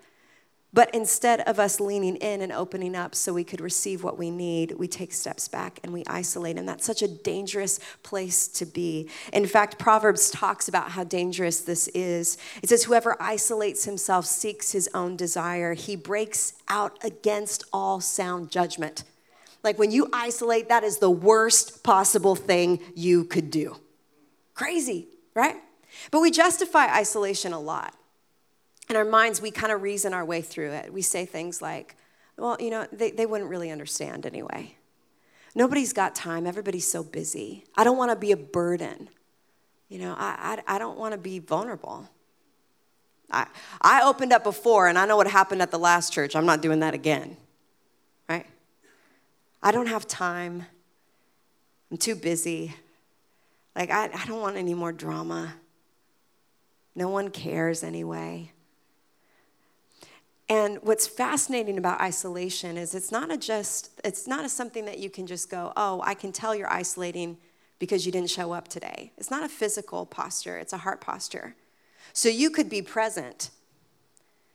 [0.76, 4.30] But instead of us leaning in and opening up so we could receive what we
[4.30, 6.58] need, we take steps back and we isolate.
[6.58, 9.08] And that's such a dangerous place to be.
[9.32, 12.36] In fact, Proverbs talks about how dangerous this is.
[12.62, 18.50] It says, Whoever isolates himself seeks his own desire, he breaks out against all sound
[18.50, 19.02] judgment.
[19.64, 23.78] Like when you isolate, that is the worst possible thing you could do.
[24.52, 25.56] Crazy, right?
[26.10, 27.94] But we justify isolation a lot
[28.88, 30.92] in our minds, we kind of reason our way through it.
[30.92, 31.96] We say things like,
[32.36, 34.76] well, you know, they, they wouldn't really understand anyway.
[35.54, 36.46] Nobody's got time.
[36.46, 37.64] Everybody's so busy.
[37.76, 39.08] I don't want to be a burden.
[39.88, 42.08] You know, I, I, I don't want to be vulnerable.
[43.30, 43.46] I,
[43.80, 46.36] I opened up before, and I know what happened at the last church.
[46.36, 47.36] I'm not doing that again,
[48.28, 48.46] right?
[49.62, 50.66] I don't have time.
[51.90, 52.74] I'm too busy.
[53.74, 55.54] Like, I, I don't want any more drama.
[56.94, 58.52] No one cares anyway.
[60.48, 64.98] And what's fascinating about isolation is it's not a just it's not a something that
[64.98, 67.38] you can just go, "Oh, I can tell you're isolating
[67.78, 71.56] because you didn't show up today." It's not a physical posture, it's a heart posture.
[72.12, 73.50] So you could be present.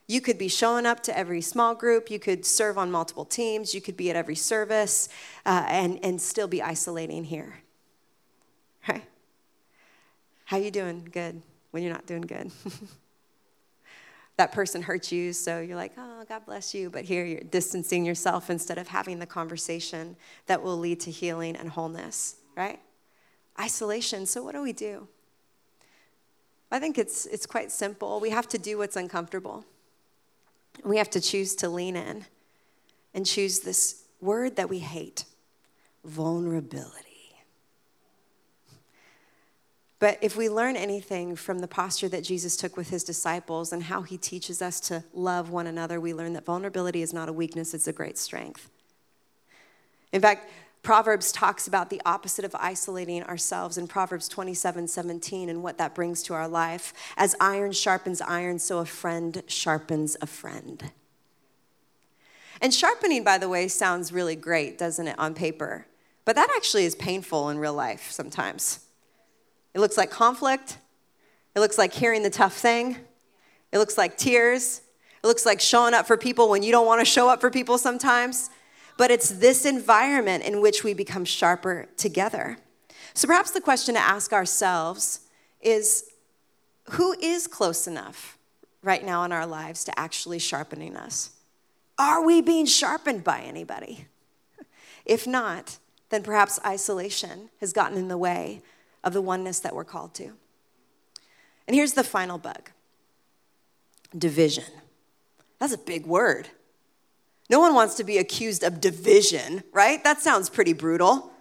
[0.08, 2.10] You could be showing up to every small group.
[2.10, 3.74] You could serve on multiple teams.
[3.74, 5.08] You could be at every service
[5.46, 7.60] uh, and, and still be isolating here.
[8.90, 9.04] Right?
[10.46, 11.08] How you doing?
[11.10, 11.42] Good.
[11.72, 12.52] When you're not doing good.
[14.42, 16.90] that person hurt you, so you're like, oh, God bless you.
[16.90, 20.16] But here you're distancing yourself instead of having the conversation
[20.48, 22.80] that will lead to healing and wholeness, right?
[23.60, 24.26] Isolation.
[24.26, 25.08] So, what do we do?
[26.72, 28.20] I think it's, it's quite simple.
[28.20, 29.64] We have to do what's uncomfortable.
[30.84, 32.26] We have to choose to lean in
[33.14, 35.26] and choose this word that we hate
[36.04, 37.11] vulnerability.
[40.02, 43.84] But if we learn anything from the posture that Jesus took with his disciples and
[43.84, 47.34] how he teaches us to love one another, we learn that vulnerability is not a
[47.34, 48.72] weakness, it's a great strength.
[50.12, 50.50] In fact,
[50.82, 55.94] Proverbs talks about the opposite of isolating ourselves in Proverbs 27 17 and what that
[55.94, 56.94] brings to our life.
[57.16, 60.92] As iron sharpens iron, so a friend sharpens a friend.
[62.60, 65.86] And sharpening, by the way, sounds really great, doesn't it, on paper?
[66.26, 68.80] But that actually is painful in real life sometimes.
[69.74, 70.78] It looks like conflict.
[71.56, 72.98] It looks like hearing the tough thing.
[73.72, 74.82] It looks like tears.
[75.24, 77.50] It looks like showing up for people when you don't want to show up for
[77.50, 78.50] people sometimes.
[78.98, 82.58] But it's this environment in which we become sharper together.
[83.14, 85.22] So perhaps the question to ask ourselves
[85.62, 86.06] is
[86.92, 88.38] who is close enough
[88.84, 91.32] right now in our lives to actually sharpening us?
[91.98, 94.08] Are we being sharpened by anybody?
[95.06, 95.78] If not,
[96.10, 98.62] then perhaps isolation has gotten in the way
[99.04, 100.32] of the oneness that we're called to.
[101.68, 102.70] And here's the final bug
[104.18, 104.66] division.
[105.60, 106.50] That's a big word.
[107.50, 110.04] No one wants to be accused of division, right?
[110.04, 111.32] That sounds pretty brutal.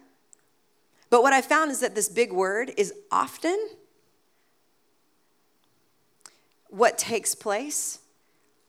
[1.08, 3.58] But what I found is that this big word is often
[6.68, 7.98] what takes place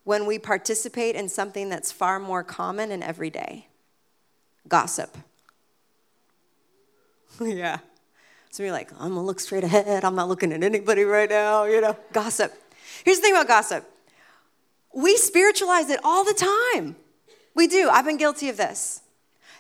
[0.04, 3.68] when we participate in something that's far more common and everyday
[4.68, 5.18] gossip.
[7.40, 7.80] yeah.
[8.52, 10.04] So you're like, I'm gonna look straight ahead.
[10.04, 12.54] I'm not looking at anybody right now, you know, gossip.
[13.04, 13.88] Here's the thing about gossip
[14.94, 16.98] we spiritualize it all the time.
[17.56, 17.90] We do.
[17.90, 19.02] I've been guilty of this.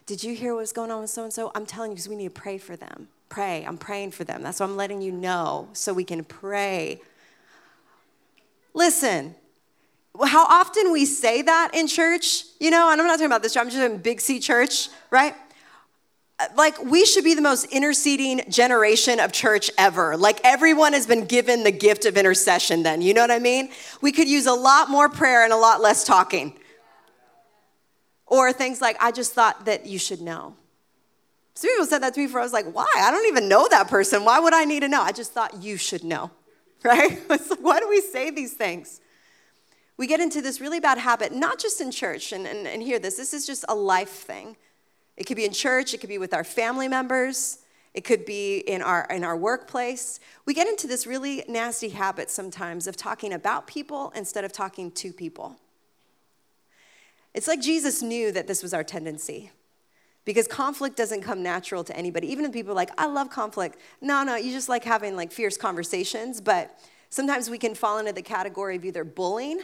[0.05, 1.51] Did you hear what's going on with so and so?
[1.55, 3.07] I'm telling you because we need to pray for them.
[3.29, 3.63] Pray.
[3.65, 4.43] I'm praying for them.
[4.43, 7.01] That's why I'm letting you know so we can pray.
[8.73, 9.35] Listen,
[10.21, 13.53] how often we say that in church, you know, and I'm not talking about this
[13.53, 15.33] church, I'm just in Big C church, right?
[16.55, 20.17] Like we should be the most interceding generation of church ever.
[20.17, 23.01] Like everyone has been given the gift of intercession then.
[23.01, 23.69] You know what I mean?
[24.01, 26.57] We could use a lot more prayer and a lot less talking.
[28.25, 30.55] Or things like, I just thought that you should know.
[31.53, 32.39] Some people said that to me before.
[32.39, 32.89] I was like, why?
[32.95, 34.23] I don't even know that person.
[34.23, 35.01] Why would I need to know?
[35.01, 36.31] I just thought you should know,
[36.83, 37.19] right?
[37.59, 39.01] why do we say these things?
[39.97, 42.97] We get into this really bad habit, not just in church, and, and, and hear
[42.97, 44.55] this, this is just a life thing
[45.17, 47.59] it could be in church, it could be with our family members,
[47.93, 50.19] it could be in our, in our workplace.
[50.45, 54.91] We get into this really nasty habit sometimes of talking about people instead of talking
[54.91, 55.57] to people.
[57.33, 59.51] It's like Jesus knew that this was our tendency
[60.25, 62.31] because conflict doesn't come natural to anybody.
[62.31, 63.77] Even if people are like, I love conflict.
[64.01, 68.13] No, no, you just like having like fierce conversations, but sometimes we can fall into
[68.13, 69.61] the category of either bullying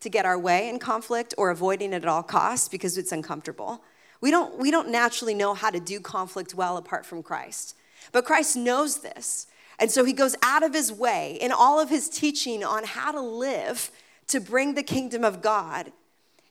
[0.00, 3.82] to get our way in conflict or avoiding it at all costs because it's uncomfortable.
[4.24, 7.76] We don't, we don't naturally know how to do conflict well apart from Christ.
[8.10, 9.48] But Christ knows this.
[9.78, 13.12] And so he goes out of his way in all of his teaching on how
[13.12, 13.90] to live
[14.28, 15.92] to bring the kingdom of God.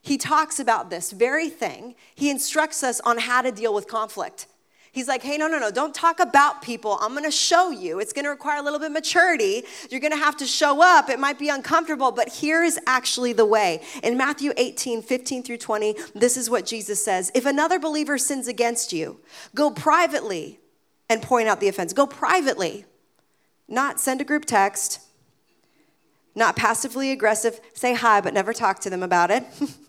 [0.00, 1.96] He talks about this very thing.
[2.14, 4.46] He instructs us on how to deal with conflict.
[4.94, 6.98] He's like, hey, no, no, no, don't talk about people.
[7.00, 7.98] I'm gonna show you.
[7.98, 9.64] It's gonna require a little bit of maturity.
[9.90, 11.10] You're gonna have to show up.
[11.10, 13.82] It might be uncomfortable, but here is actually the way.
[14.04, 18.46] In Matthew 18, 15 through 20, this is what Jesus says If another believer sins
[18.46, 19.18] against you,
[19.52, 20.60] go privately
[21.10, 21.92] and point out the offense.
[21.92, 22.84] Go privately,
[23.66, 25.00] not send a group text,
[26.36, 29.44] not passively aggressive, say hi, but never talk to them about it.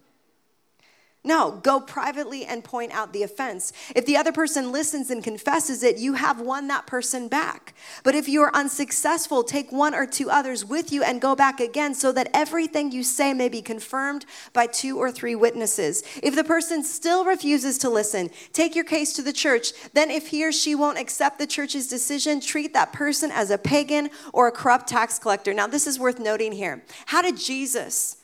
[1.25, 3.73] No, go privately and point out the offense.
[3.95, 7.73] If the other person listens and confesses it, you have won that person back.
[8.03, 11.59] But if you are unsuccessful, take one or two others with you and go back
[11.59, 16.03] again so that everything you say may be confirmed by two or three witnesses.
[16.21, 19.73] If the person still refuses to listen, take your case to the church.
[19.93, 23.57] Then, if he or she won't accept the church's decision, treat that person as a
[23.57, 25.55] pagan or a corrupt tax collector.
[25.55, 26.83] Now, this is worth noting here.
[27.07, 28.17] How did Jesus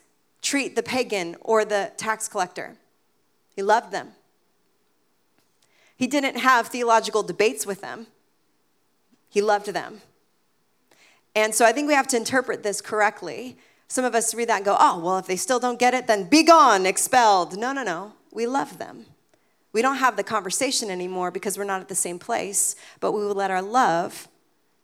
[0.44, 2.78] treat the pagan or the tax collector?
[3.56, 4.14] He loved them.
[5.96, 8.08] He didn't have theological debates with them,
[9.30, 10.02] he loved them.
[11.36, 13.58] And so I think we have to interpret this correctly.
[13.88, 16.08] Some of us read that and go, oh, well, if they still don't get it,
[16.08, 17.58] then be gone, expelled.
[17.58, 18.14] No, no, no.
[18.32, 19.06] We love them.
[19.74, 23.26] We don't have the conversation anymore because we're not at the same place, but we
[23.26, 24.28] will let our love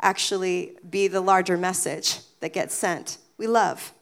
[0.02, 3.18] actually be the larger message that gets sent.
[3.38, 3.94] We love.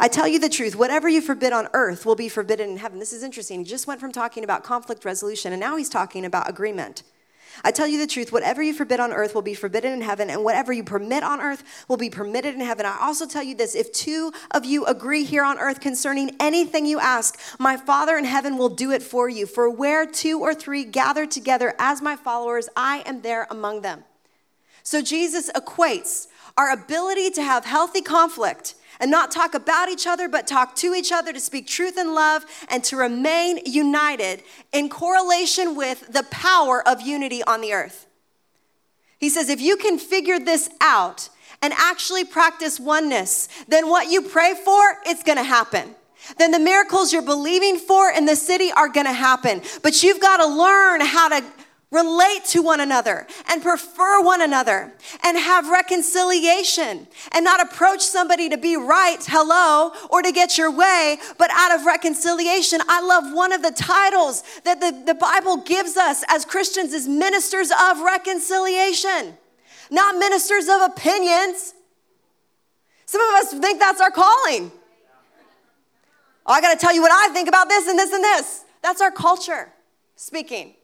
[0.00, 2.98] I tell you the truth, whatever you forbid on earth will be forbidden in heaven.
[2.98, 3.60] This is interesting.
[3.60, 7.02] He just went from talking about conflict resolution, and now he's talking about agreement.
[7.62, 10.28] I tell you the truth, whatever you forbid on earth will be forbidden in heaven,
[10.28, 12.84] and whatever you permit on earth will be permitted in heaven.
[12.86, 16.86] I also tell you this if two of you agree here on earth concerning anything
[16.86, 19.46] you ask, my Father in heaven will do it for you.
[19.46, 24.02] For where two or three gather together as my followers, I am there among them.
[24.82, 26.26] So Jesus equates
[26.56, 30.94] our ability to have healthy conflict and not talk about each other, but talk to
[30.94, 34.42] each other to speak truth and love and to remain united
[34.72, 38.06] in correlation with the power of unity on the earth.
[39.18, 41.28] He says, if you can figure this out
[41.62, 45.94] and actually practice oneness, then what you pray for, it's gonna happen
[46.38, 49.62] then the miracles you're believing for in the city are gonna happen.
[49.82, 51.44] But you've gotta learn how to
[51.94, 54.92] relate to one another and prefer one another
[55.22, 60.70] and have reconciliation and not approach somebody to be right, hello, or to get your
[60.70, 62.80] way, but out of reconciliation.
[62.88, 67.06] I love one of the titles that the, the Bible gives us as Christians is
[67.06, 69.38] ministers of reconciliation,
[69.90, 71.74] not ministers of opinions.
[73.06, 74.72] Some of us think that's our calling.
[76.46, 78.64] Oh, I got to tell you what I think about this and this and this.
[78.82, 79.72] That's our culture
[80.16, 80.74] speaking.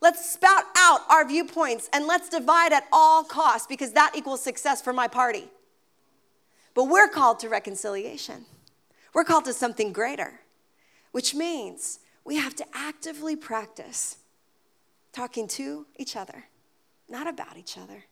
[0.00, 4.80] Let's spout out our viewpoints and let's divide at all costs because that equals success
[4.80, 5.48] for my party.
[6.74, 8.46] But we're called to reconciliation.
[9.12, 10.40] We're called to something greater,
[11.12, 14.18] which means we have to actively practice
[15.12, 16.44] talking to each other,
[17.08, 18.04] not about each other,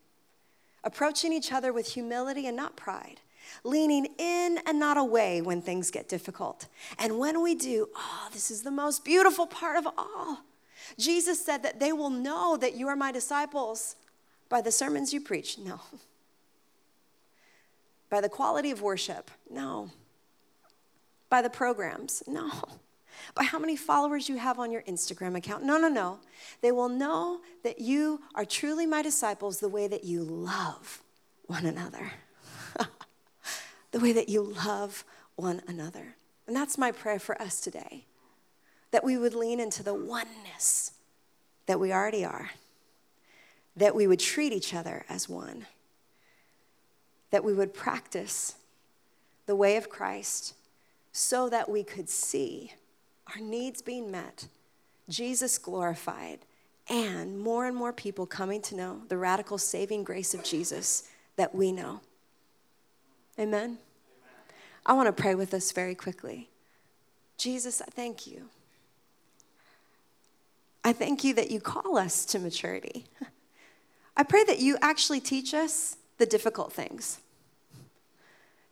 [0.84, 3.20] approaching each other with humility and not pride,
[3.64, 6.66] leaning in and not away when things get difficult.
[6.98, 10.38] And when we do, oh, this is the most beautiful part of all.
[10.96, 13.96] Jesus said that they will know that you are my disciples
[14.48, 15.58] by the sermons you preach.
[15.58, 15.80] No.
[18.10, 19.30] By the quality of worship.
[19.50, 19.90] No.
[21.28, 22.22] By the programs.
[22.26, 22.50] No.
[23.34, 25.62] By how many followers you have on your Instagram account.
[25.62, 26.20] No, no, no.
[26.62, 31.02] They will know that you are truly my disciples the way that you love
[31.46, 32.12] one another.
[33.90, 35.04] the way that you love
[35.36, 36.16] one another.
[36.46, 38.06] And that's my prayer for us today
[38.90, 40.92] that we would lean into the oneness
[41.66, 42.50] that we already are,
[43.76, 45.66] that we would treat each other as one,
[47.30, 48.54] that we would practice
[49.46, 50.54] the way of Christ
[51.12, 52.72] so that we could see
[53.34, 54.46] our needs being met,
[55.08, 56.40] Jesus glorified,
[56.88, 61.54] and more and more people coming to know the radical saving grace of Jesus that
[61.54, 62.00] we know.
[63.38, 63.78] Amen?
[64.86, 66.48] I want to pray with us very quickly.
[67.36, 68.48] Jesus, I thank you
[70.84, 73.06] I thank you that you call us to maturity.
[74.16, 77.20] I pray that you actually teach us the difficult things.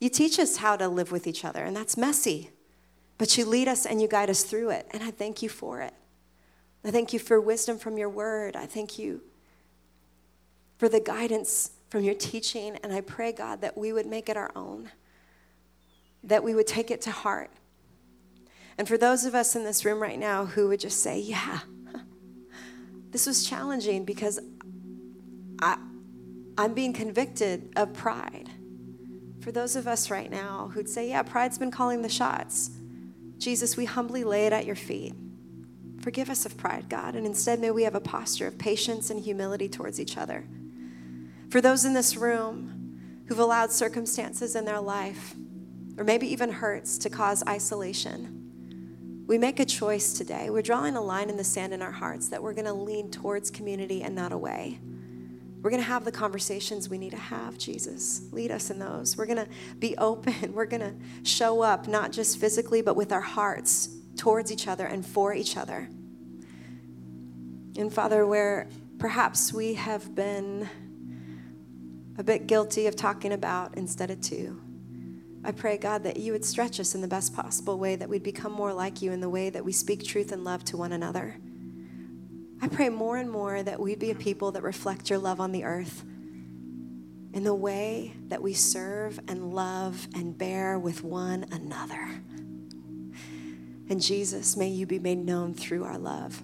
[0.01, 2.51] You teach us how to live with each other, and that's messy,
[3.19, 5.81] but you lead us and you guide us through it, and I thank you for
[5.81, 5.95] it.
[6.85, 8.55] I thank you for wisdom from your word.
[8.55, 9.23] I thank you
[10.79, 14.37] for the guidance from your teaching, and I pray, God, that we would make it
[14.37, 14.91] our own,
[16.23, 17.51] that we would take it to heart.
[18.79, 21.61] And for those of us in this room right now who would just say, Yeah,
[23.17, 24.39] this was challenging because
[25.63, 25.79] I,
[26.59, 28.51] I'm being convicted of pride.
[29.41, 32.73] For those of us right now who'd say, Yeah, pride's been calling the shots,
[33.39, 35.15] Jesus, we humbly lay it at your feet.
[36.03, 39.19] Forgive us of pride, God, and instead may we have a posture of patience and
[39.19, 40.47] humility towards each other.
[41.49, 45.35] For those in this room who've allowed circumstances in their life,
[45.97, 48.46] or maybe even hurts, to cause isolation,
[49.27, 50.51] we make a choice today.
[50.51, 53.11] We're drawing a line in the sand in our hearts that we're going to lean
[53.11, 54.79] towards community and not away.
[55.63, 58.23] We're going to have the conversations we need to have, Jesus.
[58.31, 59.17] Lead us in those.
[59.17, 59.49] We're going to
[59.81, 60.53] be open.
[60.55, 60.95] We're going to
[61.29, 65.57] show up, not just physically, but with our hearts towards each other and for each
[65.57, 65.89] other.
[67.77, 68.69] And Father, where
[68.99, 70.69] perhaps we have been
[72.17, 74.61] a bit guilty of talking about instead of to,
[75.47, 78.25] I pray, God, that you would stretch us in the best possible way, that we'd
[78.25, 80.91] become more like you in the way that we speak truth and love to one
[80.91, 81.37] another.
[82.61, 85.53] I pray more and more that we'd be a people that reflect your love on
[85.53, 86.03] the earth
[87.33, 92.09] in the way that we serve and love and bear with one another.
[93.89, 96.43] And Jesus, may you be made known through our love.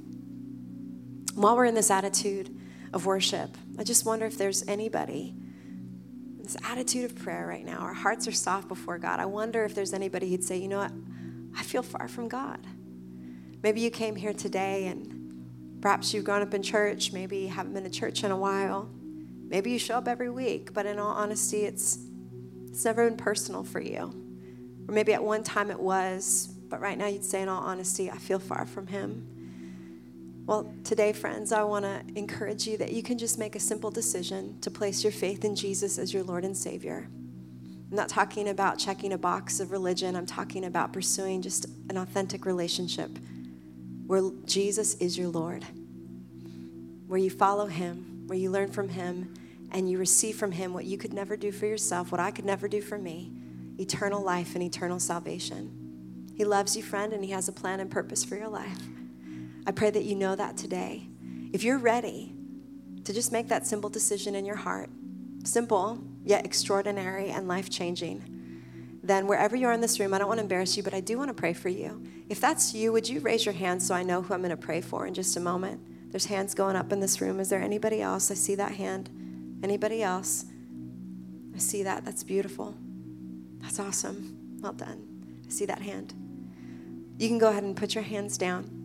[1.34, 2.56] While we're in this attitude
[2.92, 5.34] of worship, I just wonder if there's anybody
[6.52, 7.78] this attitude of prayer right now.
[7.78, 9.20] Our hearts are soft before God.
[9.20, 10.92] I wonder if there's anybody who'd say, you know what?
[11.56, 12.60] I feel far from God.
[13.62, 17.12] Maybe you came here today and perhaps you've grown up in church.
[17.12, 18.90] Maybe you haven't been to church in a while.
[19.48, 21.98] Maybe you show up every week, but in all honesty, it's,
[22.68, 24.12] it's never been personal for you.
[24.88, 28.10] Or maybe at one time it was, but right now you'd say, in all honesty,
[28.10, 29.26] I feel far from Him.
[30.44, 33.92] Well, today, friends, I want to encourage you that you can just make a simple
[33.92, 37.08] decision to place your faith in Jesus as your Lord and Savior.
[37.90, 41.96] I'm not talking about checking a box of religion, I'm talking about pursuing just an
[41.96, 43.10] authentic relationship
[44.08, 45.64] where Jesus is your Lord,
[47.06, 49.32] where you follow Him, where you learn from Him,
[49.70, 52.44] and you receive from Him what you could never do for yourself, what I could
[52.44, 53.30] never do for me
[53.78, 56.32] eternal life and eternal salvation.
[56.36, 58.78] He loves you, friend, and He has a plan and purpose for your life.
[59.66, 61.08] I pray that you know that today.
[61.52, 62.34] If you're ready
[63.04, 64.90] to just make that simple decision in your heart,
[65.44, 68.24] simple yet extraordinary and life changing,
[69.02, 71.00] then wherever you are in this room, I don't want to embarrass you, but I
[71.00, 72.02] do want to pray for you.
[72.28, 74.56] If that's you, would you raise your hand so I know who I'm going to
[74.56, 75.80] pray for in just a moment?
[76.12, 77.40] There's hands going up in this room.
[77.40, 78.30] Is there anybody else?
[78.30, 79.10] I see that hand.
[79.62, 80.44] Anybody else?
[81.54, 82.04] I see that.
[82.04, 82.76] That's beautiful.
[83.60, 84.58] That's awesome.
[84.60, 85.42] Well done.
[85.46, 86.14] I see that hand.
[87.18, 88.81] You can go ahead and put your hands down.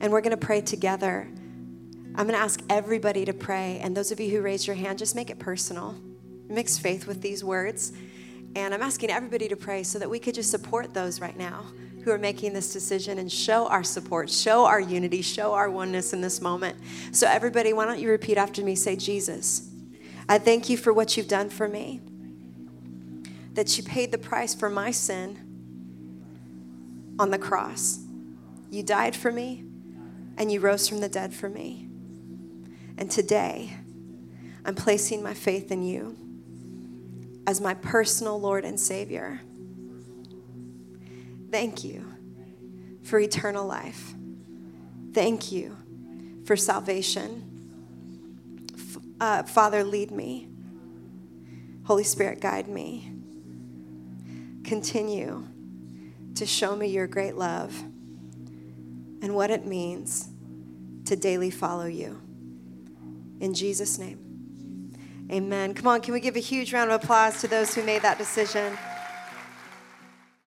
[0.00, 1.28] And we're going to pray together.
[2.14, 3.78] I'm going to ask everybody to pray.
[3.82, 5.94] And those of you who raised your hand, just make it personal.
[6.48, 7.92] Mix faith with these words.
[8.56, 11.66] And I'm asking everybody to pray so that we could just support those right now
[12.02, 16.12] who are making this decision and show our support, show our unity, show our oneness
[16.12, 16.78] in this moment.
[17.12, 18.74] So, everybody, why don't you repeat after me?
[18.74, 19.70] Say, Jesus,
[20.28, 22.00] I thank you for what you've done for me
[23.54, 25.38] that you paid the price for my sin
[27.18, 27.98] on the cross.
[28.70, 29.64] You died for me
[30.40, 31.86] and you rose from the dead for me.
[32.98, 33.76] And today,
[34.64, 36.16] I'm placing my faith in you
[37.46, 39.40] as my personal Lord and Savior.
[41.52, 42.06] Thank you
[43.02, 44.14] for eternal life.
[45.12, 45.76] Thank you
[46.46, 47.46] for salvation.
[49.20, 50.48] Uh, Father, lead me.
[51.84, 53.12] Holy Spirit, guide me
[54.70, 55.44] continue
[56.36, 57.74] to show me your great love
[59.22, 60.28] and what it means
[61.04, 62.20] to daily follow you.
[63.40, 64.92] In Jesus' name,
[65.30, 65.74] amen.
[65.74, 68.18] Come on, can we give a huge round of applause to those who made that
[68.18, 68.76] decision?